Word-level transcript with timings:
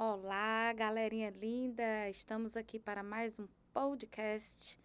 Olá, 0.00 0.72
galerinha 0.74 1.28
linda! 1.28 2.08
Estamos 2.08 2.56
aqui 2.56 2.78
para 2.78 3.02
mais 3.02 3.36
um 3.40 3.48
podcast 3.74 4.78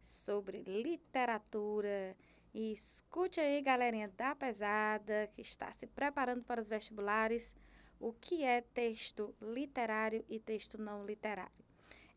sobre 0.00 0.64
literatura. 0.64 2.16
E 2.52 2.72
escute 2.72 3.38
aí, 3.38 3.62
galerinha 3.62 4.08
da 4.08 4.34
pesada, 4.34 5.30
que 5.32 5.40
está 5.40 5.70
se 5.70 5.86
preparando 5.86 6.42
para 6.42 6.60
os 6.60 6.68
vestibulares, 6.68 7.54
o 8.00 8.12
que 8.12 8.42
é 8.42 8.60
texto 8.60 9.32
literário 9.40 10.24
e 10.28 10.40
texto 10.40 10.82
não 10.82 11.06
literário. 11.06 11.64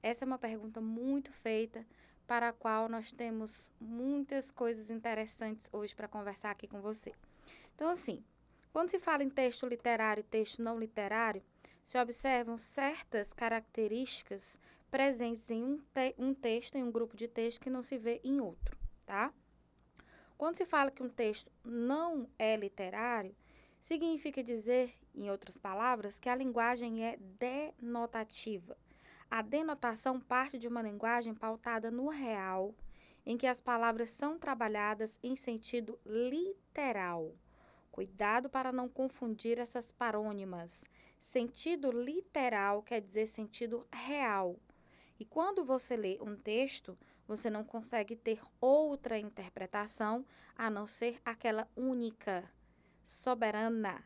Essa 0.02 0.26
é 0.26 0.28
uma 0.28 0.40
pergunta 0.40 0.82
muito 0.82 1.32
feita, 1.32 1.86
para 2.26 2.48
a 2.48 2.54
qual 2.54 2.90
nós 2.90 3.12
temos 3.12 3.70
muitas 3.80 4.50
coisas 4.50 4.90
interessantes 4.90 5.70
hoje 5.72 5.96
para 5.96 6.08
conversar 6.08 6.50
aqui 6.50 6.68
com 6.68 6.82
você. 6.82 7.14
Então, 7.76 7.90
assim, 7.90 8.24
quando 8.74 8.90
se 8.90 8.98
fala 8.98 9.24
em 9.24 9.30
texto 9.30 9.68
literário 9.68 10.22
e 10.22 10.24
texto 10.24 10.64
não 10.64 10.80
literário, 10.80 11.44
se 11.90 11.98
observam 11.98 12.56
certas 12.56 13.34
características 13.34 14.60
presentes 14.92 15.50
em 15.50 15.64
um, 15.64 15.80
te 15.92 16.14
um 16.20 16.36
texto, 16.36 16.76
em 16.76 16.84
um 16.84 16.92
grupo 16.92 17.18
de 17.18 17.28
texto, 17.28 17.60
que 17.60 17.68
não 17.68 17.82
se 17.82 17.98
vê 17.98 18.22
em 18.24 18.40
outro, 18.40 18.78
tá? 19.08 19.34
Quando 20.38 20.56
se 20.56 20.66
fala 20.66 20.92
que 20.92 21.02
um 21.02 21.10
texto 21.10 21.52
não 21.66 22.30
é 22.38 22.56
literário, 22.56 23.36
significa 23.82 24.44
dizer, 24.44 24.94
em 25.16 25.32
outras 25.32 25.58
palavras, 25.58 26.20
que 26.20 26.30
a 26.30 26.36
linguagem 26.36 27.04
é 27.04 27.18
denotativa. 27.18 28.78
A 29.28 29.42
denotação 29.42 30.20
parte 30.20 30.60
de 30.60 30.68
uma 30.68 30.84
linguagem 30.84 31.34
pautada 31.34 31.90
no 31.90 32.08
real, 32.08 32.76
em 33.26 33.36
que 33.36 33.48
as 33.48 33.60
palavras 33.60 34.12
são 34.12 34.38
trabalhadas 34.38 35.18
em 35.24 35.36
sentido 35.36 35.98
literal. 36.06 37.34
Cuidado 38.00 38.50
para 38.50 38.72
não 38.72 38.88
confundir 38.88 39.60
essas 39.60 39.92
parônimas. 39.92 40.86
Sentido 41.20 41.92
literal 41.92 42.82
quer 42.82 43.02
dizer 43.02 43.28
sentido 43.28 43.86
real. 43.92 44.56
E 45.20 45.26
quando 45.26 45.66
você 45.66 45.98
lê 45.98 46.18
um 46.22 46.34
texto, 46.34 46.98
você 47.28 47.50
não 47.50 47.62
consegue 47.62 48.16
ter 48.16 48.40
outra 48.62 49.20
interpretação 49.20 50.26
a 50.56 50.70
não 50.70 50.88
ser 50.88 51.20
aquela 51.26 51.68
única, 51.76 52.50
soberana. 53.04 54.02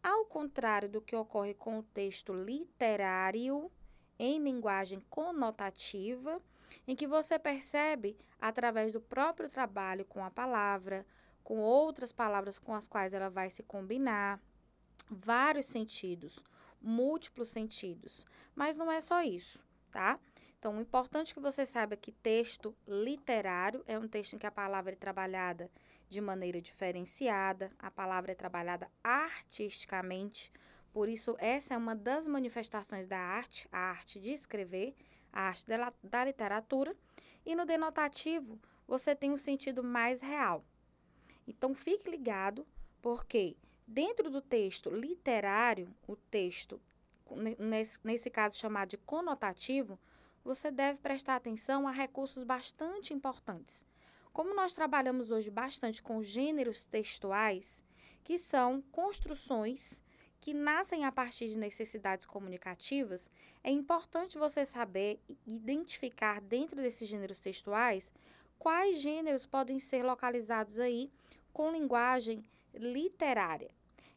Ao 0.00 0.24
contrário 0.24 0.88
do 0.88 1.00
que 1.00 1.16
ocorre 1.16 1.54
com 1.54 1.80
o 1.80 1.82
texto 1.82 2.32
literário, 2.32 3.68
em 4.16 4.40
linguagem 4.40 5.00
conotativa, 5.10 6.40
em 6.86 6.94
que 6.94 7.08
você 7.08 7.36
percebe, 7.36 8.16
através 8.40 8.92
do 8.92 9.00
próprio 9.00 9.48
trabalho 9.48 10.04
com 10.04 10.24
a 10.24 10.30
palavra, 10.30 11.04
com 11.42 11.58
outras 11.58 12.12
palavras 12.12 12.58
com 12.58 12.74
as 12.74 12.86
quais 12.86 13.14
ela 13.14 13.30
vai 13.30 13.50
se 13.50 13.62
combinar, 13.62 14.40
vários 15.10 15.66
sentidos, 15.66 16.42
múltiplos 16.80 17.48
sentidos. 17.48 18.26
Mas 18.54 18.76
não 18.76 18.90
é 18.90 19.00
só 19.00 19.22
isso, 19.22 19.64
tá? 19.90 20.18
Então, 20.58 20.76
o 20.76 20.80
importante 20.80 21.30
é 21.30 21.34
que 21.34 21.40
você 21.40 21.64
saiba 21.64 21.96
que 21.96 22.10
texto 22.10 22.74
literário 22.86 23.82
é 23.86 23.96
um 23.96 24.08
texto 24.08 24.34
em 24.34 24.38
que 24.38 24.46
a 24.46 24.50
palavra 24.50 24.92
é 24.92 24.96
trabalhada 24.96 25.70
de 26.08 26.20
maneira 26.20 26.60
diferenciada, 26.60 27.70
a 27.78 27.90
palavra 27.90 28.32
é 28.32 28.34
trabalhada 28.34 28.90
artisticamente. 29.04 30.52
Por 30.92 31.08
isso, 31.08 31.36
essa 31.38 31.74
é 31.74 31.76
uma 31.76 31.94
das 31.94 32.26
manifestações 32.26 33.06
da 33.06 33.18
arte, 33.18 33.68
a 33.70 33.78
arte 33.78 34.18
de 34.18 34.30
escrever, 34.30 34.96
a 35.32 35.42
arte 35.42 35.64
da, 36.02 36.24
literatura. 36.24 36.96
E 37.46 37.54
no 37.54 37.64
denotativo, 37.64 38.58
você 38.86 39.14
tem 39.14 39.30
um 39.30 39.36
sentido 39.36 39.84
mais 39.84 40.20
real. 40.20 40.64
Então, 41.48 41.74
fique 41.74 42.10
ligado, 42.10 42.66
porque 43.00 43.56
dentro 43.86 44.30
do 44.30 44.42
texto 44.42 44.90
literário, 44.90 45.88
o 46.06 46.14
texto, 46.14 46.78
nesse, 47.58 47.98
nesse 48.04 48.28
caso 48.28 48.58
chamado 48.58 48.90
de 48.90 48.98
conotativo, 48.98 49.98
você 50.44 50.70
deve 50.70 50.98
prestar 50.98 51.36
atenção 51.36 51.88
a 51.88 51.90
recursos 51.90 52.44
bastante 52.44 53.14
importantes. 53.14 53.84
Como 54.30 54.54
nós 54.54 54.74
trabalhamos 54.74 55.30
hoje 55.30 55.50
bastante 55.50 56.02
com 56.02 56.22
gêneros 56.22 56.84
textuais, 56.84 57.82
que 58.22 58.38
são 58.38 58.82
construções 58.92 60.02
que 60.40 60.52
nascem 60.52 61.04
a 61.04 61.10
partir 61.10 61.48
de 61.48 61.58
necessidades 61.58 62.26
comunicativas, 62.26 63.30
é 63.64 63.70
importante 63.70 64.38
você 64.38 64.66
saber 64.66 65.18
identificar 65.46 66.40
dentro 66.42 66.76
desses 66.76 67.08
gêneros 67.08 67.40
textuais 67.40 68.12
quais 68.58 69.00
gêneros 69.00 69.46
podem 69.46 69.80
ser 69.80 70.04
localizados 70.04 70.78
aí 70.78 71.10
com 71.52 71.70
linguagem 71.70 72.44
literária. 72.74 73.70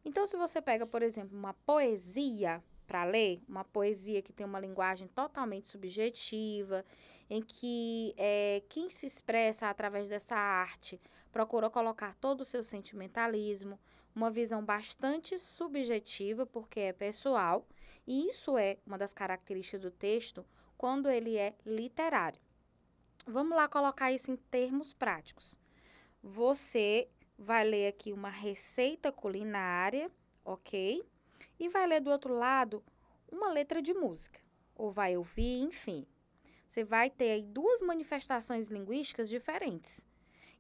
Então, 0.04 0.26
se 0.26 0.36
você 0.36 0.62
pega, 0.62 0.86
por 0.86 1.02
exemplo, 1.02 1.38
uma 1.38 1.54
poesia 1.54 2.64
para 2.88 3.04
ler, 3.04 3.42
uma 3.48 3.64
poesia 3.64 4.22
que 4.22 4.34
tem 4.34 4.46
uma 4.46 4.60
linguagem 4.60 5.08
totalmente 5.08 5.68
subjetiva, 5.68 6.84
em 7.30 7.42
que 7.42 8.14
é, 8.18 8.62
quem 8.68 8.90
se 8.90 9.06
expressa 9.06 9.70
através 9.70 10.10
dessa 10.10 10.36
arte 10.36 11.00
procura 11.32 11.70
colocar 11.70 12.16
todo 12.16 12.42
o 12.42 12.46
seu 12.46 12.62
sentimentalismo, 12.62 13.80
uma 14.14 14.30
visão 14.30 14.64
bastante 14.64 15.40
subjetiva, 15.40 16.46
porque 16.46 16.82
é 16.82 16.94
pessoal, 16.94 17.66
e 18.06 18.28
isso 18.28 18.58
é 18.58 18.78
uma 18.86 18.98
das 18.98 19.14
características 19.14 19.80
do 19.80 19.92
texto 19.92 20.46
quando 20.78 21.10
ele 21.10 21.38
é 21.38 21.56
literário. 21.66 22.42
Vamos 23.26 23.56
lá 23.56 23.68
colocar 23.68 24.12
isso 24.12 24.32
em 24.32 24.36
termos 24.36 24.94
práticos. 24.94 25.58
Você 26.22 27.08
vai 27.42 27.64
ler 27.64 27.88
aqui 27.88 28.14
uma 28.14 28.30
receita 28.30 29.12
culinária, 29.12 30.12
ok? 30.46 31.04
E 31.60 31.68
vai 31.70 31.88
ler 31.88 32.00
do 32.00 32.12
outro 32.12 32.34
lado 32.34 32.84
uma 33.32 33.50
letra 33.50 33.82
de 33.82 33.94
música, 33.94 34.40
ou 34.76 34.92
vai 34.92 35.18
ouvir, 35.18 35.62
enfim. 35.62 36.06
Você 36.68 36.84
vai 36.84 37.10
ter 37.10 37.32
aí 37.32 37.44
duas 37.44 37.82
manifestações 37.82 38.68
linguísticas 38.68 39.28
diferentes. 39.28 40.06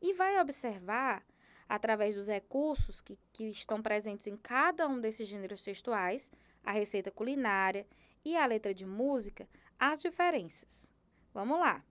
E 0.01 0.13
vai 0.13 0.39
observar, 0.41 1.23
através 1.69 2.15
dos 2.15 2.27
recursos 2.27 2.99
que, 2.99 3.17
que 3.31 3.45
estão 3.45 3.81
presentes 3.81 4.27
em 4.27 4.35
cada 4.35 4.87
um 4.87 4.99
desses 4.99 5.27
gêneros 5.27 5.63
textuais, 5.63 6.31
a 6.63 6.71
receita 6.71 7.11
culinária 7.11 7.87
e 8.25 8.35
a 8.35 8.45
letra 8.45 8.73
de 8.73 8.85
música, 8.85 9.47
as 9.79 10.01
diferenças. 10.01 10.91
Vamos 11.33 11.59
lá. 11.59 11.83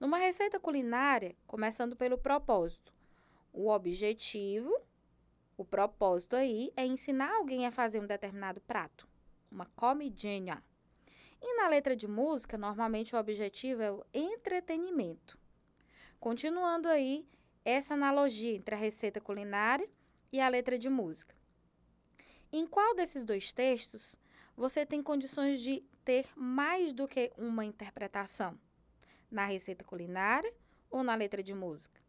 Numa 0.00 0.18
receita 0.18 0.58
culinária, 0.58 1.36
começando 1.46 1.94
pelo 1.94 2.18
propósito, 2.18 2.92
o 3.52 3.68
objetivo, 3.68 4.74
o 5.56 5.64
propósito 5.64 6.34
aí 6.34 6.72
é 6.76 6.86
ensinar 6.86 7.34
alguém 7.34 7.66
a 7.66 7.70
fazer 7.70 8.00
um 8.00 8.06
determinado 8.06 8.60
prato, 8.62 9.06
uma 9.50 9.66
comidinha. 9.76 10.62
E 11.40 11.56
na 11.56 11.68
letra 11.68 11.94
de 11.94 12.08
música, 12.08 12.56
normalmente 12.56 13.14
o 13.14 13.18
objetivo 13.18 13.82
é 13.82 13.92
o 13.92 14.04
entretenimento. 14.14 15.38
Continuando 16.18 16.88
aí 16.88 17.26
essa 17.64 17.94
analogia 17.94 18.54
entre 18.54 18.74
a 18.74 18.78
receita 18.78 19.20
culinária 19.20 19.88
e 20.32 20.40
a 20.40 20.48
letra 20.48 20.78
de 20.78 20.88
música. 20.88 21.34
Em 22.52 22.66
qual 22.66 22.94
desses 22.94 23.24
dois 23.24 23.52
textos 23.52 24.16
você 24.56 24.86
tem 24.86 25.02
condições 25.02 25.60
de 25.60 25.82
ter 26.04 26.26
mais 26.36 26.92
do 26.92 27.08
que 27.08 27.32
uma 27.36 27.64
interpretação? 27.64 28.58
Na 29.30 29.46
receita 29.46 29.84
culinária 29.84 30.52
ou 30.90 31.02
na 31.02 31.14
letra 31.14 31.42
de 31.42 31.54
música? 31.54 32.00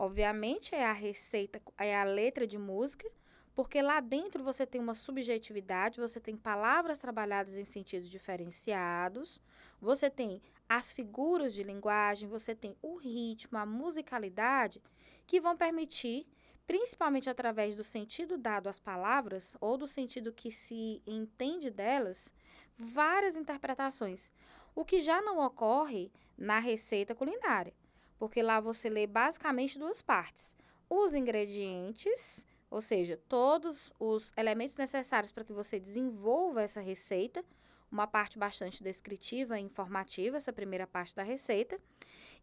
Obviamente 0.00 0.76
é 0.76 0.86
a 0.86 0.92
receita, 0.92 1.58
é 1.76 2.00
a 2.00 2.04
letra 2.04 2.46
de 2.46 2.56
música, 2.56 3.10
porque 3.52 3.82
lá 3.82 3.98
dentro 3.98 4.44
você 4.44 4.64
tem 4.64 4.80
uma 4.80 4.94
subjetividade, 4.94 5.98
você 5.98 6.20
tem 6.20 6.36
palavras 6.36 7.00
trabalhadas 7.00 7.56
em 7.56 7.64
sentidos 7.64 8.08
diferenciados, 8.08 9.40
você 9.80 10.08
tem 10.08 10.40
as 10.68 10.92
figuras 10.92 11.52
de 11.52 11.64
linguagem, 11.64 12.28
você 12.28 12.54
tem 12.54 12.76
o 12.80 12.94
ritmo, 12.94 13.58
a 13.58 13.66
musicalidade, 13.66 14.80
que 15.26 15.40
vão 15.40 15.56
permitir, 15.56 16.28
principalmente 16.64 17.28
através 17.28 17.74
do 17.74 17.82
sentido 17.82 18.38
dado 18.38 18.68
às 18.68 18.78
palavras 18.78 19.56
ou 19.60 19.76
do 19.76 19.88
sentido 19.88 20.32
que 20.32 20.52
se 20.52 21.02
entende 21.04 21.72
delas, 21.72 22.32
várias 22.78 23.34
interpretações. 23.34 24.32
O 24.76 24.84
que 24.84 25.00
já 25.00 25.20
não 25.20 25.44
ocorre 25.44 26.12
na 26.36 26.60
receita 26.60 27.16
culinária 27.16 27.74
porque 28.18 28.42
lá 28.42 28.60
você 28.60 28.88
lê 28.88 29.06
basicamente 29.06 29.78
duas 29.78 30.02
partes: 30.02 30.56
os 30.88 31.14
ingredientes, 31.14 32.44
ou 32.70 32.80
seja, 32.80 33.18
todos 33.28 33.92
os 33.98 34.32
elementos 34.36 34.76
necessários 34.76 35.32
para 35.32 35.44
que 35.44 35.52
você 35.52 35.78
desenvolva 35.78 36.62
essa 36.62 36.80
receita, 36.80 37.44
uma 37.90 38.06
parte 38.06 38.38
bastante 38.38 38.82
descritiva 38.82 39.58
e 39.58 39.62
informativa, 39.62 40.36
essa 40.36 40.52
primeira 40.52 40.86
parte 40.86 41.14
da 41.14 41.22
receita. 41.22 41.80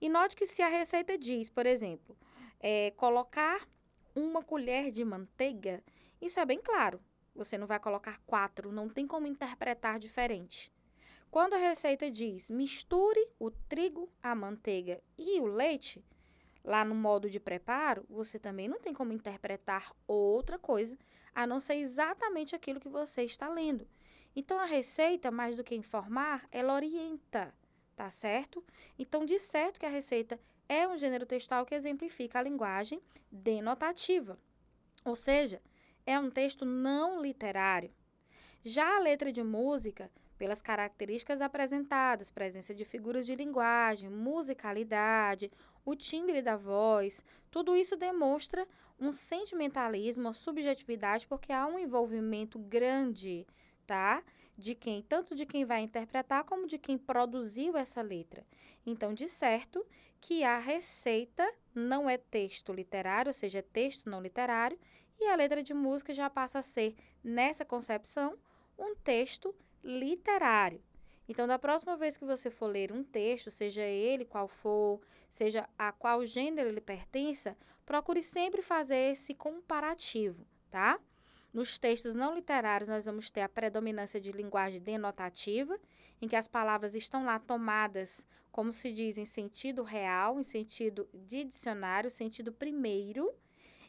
E 0.01 0.09
note 0.09 0.35
que 0.35 0.45
se 0.45 0.61
a 0.61 0.67
receita 0.67 1.17
diz, 1.17 1.49
por 1.49 1.65
exemplo, 1.65 2.17
é, 2.59 2.91
colocar 2.91 3.67
uma 4.15 4.41
colher 4.41 4.91
de 4.91 5.03
manteiga, 5.05 5.83
isso 6.21 6.39
é 6.39 6.45
bem 6.45 6.59
claro. 6.59 6.99
Você 7.35 7.57
não 7.57 7.67
vai 7.67 7.79
colocar 7.79 8.19
quatro, 8.25 8.71
não 8.71 8.89
tem 8.89 9.05
como 9.05 9.27
interpretar 9.27 9.99
diferente. 9.99 10.71
Quando 11.35 11.55
a 11.55 11.57
receita 11.57 12.09
diz 12.09 12.49
misture 12.49 13.19
o 13.37 13.51
trigo, 13.51 14.09
a 14.23 14.33
manteiga 14.33 15.01
e 15.17 15.41
o 15.41 15.45
leite, 15.45 16.01
lá 16.63 16.85
no 16.85 16.95
modo 16.95 17.29
de 17.29 17.41
preparo, 17.41 18.05
você 18.09 18.39
também 18.39 18.69
não 18.69 18.79
tem 18.79 18.93
como 18.93 19.11
interpretar 19.11 19.93
outra 20.07 20.57
coisa 20.57 20.97
a 21.33 21.45
não 21.45 21.59
ser 21.59 21.73
exatamente 21.73 22.55
aquilo 22.55 22.79
que 22.79 22.87
você 22.87 23.23
está 23.23 23.49
lendo. 23.49 23.85
Então, 24.33 24.57
a 24.57 24.63
receita, 24.63 25.29
mais 25.29 25.57
do 25.57 25.63
que 25.65 25.75
informar, 25.75 26.47
ela 26.53 26.73
orienta, 26.73 27.53
tá 27.97 28.09
certo? 28.09 28.63
Então, 28.97 29.25
de 29.25 29.37
certo 29.37 29.77
que 29.77 29.85
a 29.85 29.89
receita 29.89 30.39
é 30.69 30.87
um 30.87 30.95
gênero 30.95 31.25
textual 31.25 31.65
que 31.65 31.75
exemplifica 31.75 32.39
a 32.39 32.43
linguagem 32.43 33.01
denotativa, 33.29 34.39
ou 35.03 35.17
seja, 35.17 35.61
é 36.05 36.17
um 36.17 36.31
texto 36.31 36.63
não 36.63 37.21
literário. 37.21 37.91
Já 38.63 38.95
a 38.95 38.99
letra 38.99 39.33
de 39.33 39.43
música, 39.43 40.09
pelas 40.37 40.61
características 40.61 41.41
apresentadas, 41.41 42.31
presença 42.31 42.73
de 42.73 42.83
figuras 42.85 43.25
de 43.25 43.35
linguagem, 43.35 44.09
musicalidade, 44.09 45.51
o 45.85 45.95
timbre 45.95 46.41
da 46.41 46.57
voz, 46.57 47.23
tudo 47.51 47.75
isso 47.75 47.95
demonstra 47.95 48.67
um 48.99 49.11
sentimentalismo, 49.11 50.23
uma 50.23 50.33
subjetividade, 50.33 51.27
porque 51.27 51.51
há 51.51 51.65
um 51.65 51.77
envolvimento 51.77 52.57
grande, 52.57 53.45
tá? 53.85 54.23
De 54.57 54.73
quem, 54.73 55.01
tanto 55.01 55.35
de 55.35 55.45
quem 55.45 55.65
vai 55.65 55.81
interpretar 55.81 56.43
como 56.45 56.67
de 56.67 56.77
quem 56.77 56.97
produziu 56.97 57.75
essa 57.75 58.01
letra. 58.01 58.45
Então, 58.85 59.13
de 59.13 59.27
certo 59.27 59.85
que 60.21 60.43
a 60.43 60.57
receita 60.57 61.45
não 61.73 62.09
é 62.09 62.17
texto 62.17 62.73
literário, 62.73 63.29
ou 63.29 63.33
seja, 63.33 63.59
é 63.59 63.61
texto 63.61 64.09
não 64.09 64.21
literário, 64.21 64.79
e 65.19 65.27
a 65.27 65.35
letra 65.35 65.61
de 65.61 65.73
música 65.73 66.13
já 66.13 66.29
passa 66.29 66.59
a 66.59 66.63
ser, 66.63 66.95
nessa 67.23 67.63
concepção, 67.65 68.37
um 68.77 68.95
texto 68.95 69.53
literário. 69.85 70.81
Então, 71.27 71.47
da 71.47 71.57
próxima 71.57 71.95
vez 71.95 72.17
que 72.17 72.25
você 72.25 72.49
for 72.49 72.67
ler 72.67 72.91
um 72.91 73.03
texto, 73.03 73.49
seja 73.49 73.81
ele 73.81 74.25
qual 74.25 74.47
for, 74.47 74.99
seja 75.29 75.67
a 75.77 75.91
qual 75.91 76.25
gênero 76.25 76.69
ele 76.69 76.81
pertença, 76.81 77.57
procure 77.85 78.21
sempre 78.21 78.61
fazer 78.61 79.13
esse 79.13 79.33
comparativo, 79.33 80.45
tá? 80.69 80.99
Nos 81.53 81.79
textos 81.79 82.15
não 82.15 82.35
literários, 82.35 82.89
nós 82.89 83.05
vamos 83.05 83.31
ter 83.31 83.41
a 83.41 83.49
predominância 83.49 84.19
de 84.19 84.31
linguagem 84.31 84.81
denotativa, 84.81 85.79
em 86.21 86.27
que 86.27 86.35
as 86.35 86.47
palavras 86.47 86.93
estão 86.95 87.23
lá 87.23 87.39
tomadas, 87.39 88.27
como 88.51 88.71
se 88.71 88.91
diz, 88.91 89.17
em 89.17 89.25
sentido 89.25 89.81
real, 89.83 90.39
em 90.39 90.43
sentido 90.43 91.07
de 91.13 91.45
dicionário, 91.45 92.11
sentido 92.11 92.51
primeiro. 92.51 93.33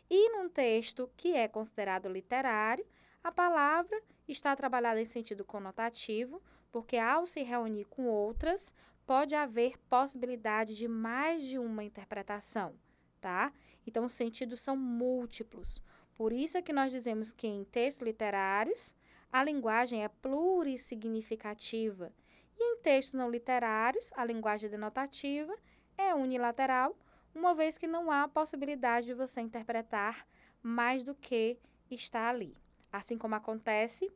E 0.08 0.30
num 0.30 0.48
texto 0.48 1.10
que 1.16 1.34
é 1.34 1.48
considerado 1.48 2.08
literário, 2.08 2.86
a 3.26 3.32
palavra 3.32 4.00
está 4.28 4.54
trabalhada 4.54 5.02
em 5.02 5.04
sentido 5.04 5.44
conotativo, 5.44 6.40
porque 6.70 6.96
ao 6.96 7.26
se 7.26 7.42
reunir 7.42 7.86
com 7.86 8.06
outras, 8.06 8.72
pode 9.04 9.34
haver 9.34 9.76
possibilidade 9.90 10.76
de 10.76 10.86
mais 10.86 11.42
de 11.42 11.58
uma 11.58 11.82
interpretação, 11.82 12.76
tá? 13.20 13.52
Então, 13.84 14.04
os 14.04 14.12
sentidos 14.12 14.60
são 14.60 14.76
múltiplos. 14.76 15.82
Por 16.14 16.32
isso 16.32 16.56
é 16.56 16.62
que 16.62 16.72
nós 16.72 16.92
dizemos 16.92 17.32
que 17.32 17.48
em 17.48 17.64
textos 17.64 18.06
literários, 18.06 18.94
a 19.32 19.42
linguagem 19.42 20.04
é 20.04 20.08
plurissignificativa. 20.08 22.12
E 22.56 22.74
em 22.74 22.76
textos 22.76 23.14
não 23.14 23.28
literários, 23.28 24.12
a 24.14 24.24
linguagem 24.24 24.70
denotativa 24.70 25.52
é 25.98 26.14
unilateral, 26.14 26.96
uma 27.34 27.56
vez 27.56 27.76
que 27.76 27.88
não 27.88 28.08
há 28.08 28.28
possibilidade 28.28 29.06
de 29.06 29.14
você 29.14 29.40
interpretar 29.40 30.24
mais 30.62 31.02
do 31.02 31.12
que 31.12 31.58
está 31.90 32.28
ali. 32.28 32.56
Assim 32.92 33.18
como 33.18 33.34
acontece 33.34 34.10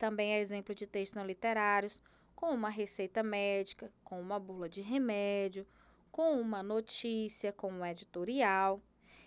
também 0.00 0.32
é 0.32 0.40
exemplo 0.40 0.74
de 0.74 0.86
textos 0.86 1.14
não 1.14 1.26
literários, 1.26 2.02
com 2.34 2.54
uma 2.54 2.70
receita 2.70 3.22
médica, 3.22 3.92
com 4.02 4.18
uma 4.18 4.40
bula 4.40 4.66
de 4.66 4.80
remédio, 4.80 5.66
com 6.10 6.40
uma 6.40 6.62
notícia, 6.62 7.52
com 7.52 7.70
um 7.70 7.84
editorial, 7.84 8.80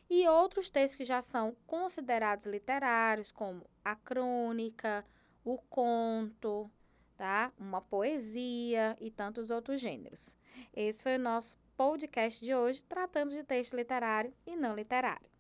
e 0.09 0.27
outros 0.27 0.71
textos 0.71 0.95
que 0.95 1.05
já 1.05 1.21
são 1.21 1.55
considerados 1.67 2.47
literários, 2.47 3.31
como 3.31 3.65
a 3.85 3.95
crônica, 3.95 5.05
o 5.45 5.57
conto, 5.57 6.69
tá? 7.15 7.53
Uma 7.59 7.81
poesia 7.81 8.97
e 8.99 9.11
tantos 9.11 9.51
outros 9.51 9.79
gêneros. 9.79 10.35
Esse 10.75 11.03
foi 11.03 11.17
o 11.17 11.19
nosso 11.19 11.55
podcast 11.77 12.43
de 12.43 12.53
hoje, 12.53 12.83
tratando 12.83 13.29
de 13.31 13.43
texto 13.43 13.75
literário 13.75 14.33
e 14.45 14.55
não 14.55 14.75
literário. 14.75 15.32